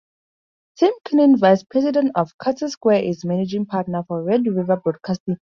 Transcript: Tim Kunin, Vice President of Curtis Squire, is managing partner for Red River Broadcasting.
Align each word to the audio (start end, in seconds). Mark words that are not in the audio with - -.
Tim 0.77 0.95
Kunin, 1.05 1.37
Vice 1.37 1.63
President 1.69 2.11
of 2.15 2.35
Curtis 2.39 2.71
Squire, 2.71 3.03
is 3.03 3.23
managing 3.23 3.67
partner 3.67 4.01
for 4.07 4.23
Red 4.23 4.47
River 4.47 4.77
Broadcasting. 4.77 5.37